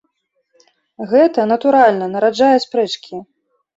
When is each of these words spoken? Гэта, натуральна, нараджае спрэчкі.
Гэта, 1.11 1.45
натуральна, 1.53 2.05
нараджае 2.15 2.57
спрэчкі. 2.67 3.25